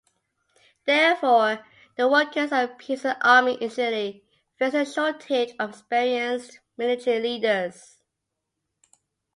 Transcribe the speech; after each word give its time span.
Therefore, 0.85 1.63
the 1.95 2.07
Workers' 2.07 2.51
and 2.51 2.75
Peasants' 2.79 3.19
Army 3.21 3.53
initially 3.61 4.23
faced 4.57 4.73
a 4.73 4.83
shortage 4.83 5.51
of 5.59 5.69
experienced 5.69 6.57
military 6.75 7.19
leaders. 7.19 7.99